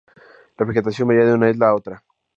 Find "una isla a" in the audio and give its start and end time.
1.35-1.75